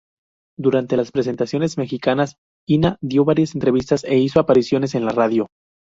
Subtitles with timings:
[0.57, 5.45] Durante las presentaciones mexicanas, Inna dió varias entrevistas e hizo apariciones en la radio.